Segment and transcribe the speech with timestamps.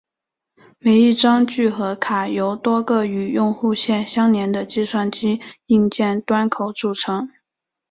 [0.79, 7.29] 每一张聚合卡由多个与用户线相连的计算机硬件端口组成。